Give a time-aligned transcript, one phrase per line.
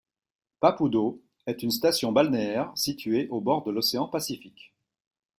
[0.61, 4.73] Papudo est une station balnéaire située au bord de l'Océan Pacifique.